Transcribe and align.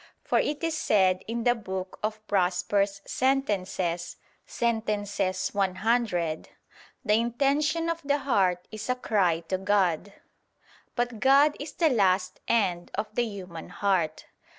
For 0.23 0.39
it 0.39 0.63
is 0.63 0.75
said 0.75 1.23
in 1.27 1.43
the 1.43 1.53
book 1.53 1.99
of 2.01 2.25
Prosper's 2.25 3.03
Sentences 3.05 4.17
(Sent. 4.47 4.87
100): 4.87 6.49
"The 7.05 7.13
intention 7.13 7.87
of 7.87 8.01
the 8.01 8.17
heart 8.17 8.67
is 8.71 8.89
a 8.89 8.95
cry 8.95 9.41
to 9.41 9.59
God." 9.59 10.13
But 10.95 11.19
God 11.19 11.55
is 11.59 11.73
the 11.73 11.89
last 11.89 12.39
end 12.47 12.89
of 12.95 13.13
the 13.13 13.25
human 13.25 13.69
heart. 13.69 14.25